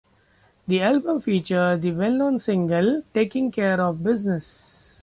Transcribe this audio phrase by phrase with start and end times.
[0.67, 4.97] The album features the well-known single Takin' Care of Business.